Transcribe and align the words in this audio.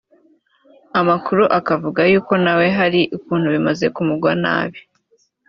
Amakuru 0.99 1.43
akavuga 1.59 2.01
yuko 2.11 2.33
nawe 2.43 2.65
hari 2.77 3.01
ukuntu 3.17 3.47
bimaze 3.55 3.85
kumugwa 3.95 4.31
nabi 4.43 4.79